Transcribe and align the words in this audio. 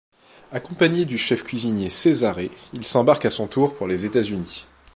Accompagné 0.51 1.05
du 1.05 1.19
chef 1.19 1.43
cuisinier 1.43 1.91
Cesare, 1.91 2.49
il 2.73 2.87
s'embarque 2.87 3.25
à 3.25 3.29
son 3.29 3.45
tour 3.45 3.75
pour 3.75 3.85
les 3.85 4.07
États-Unis. 4.07 4.65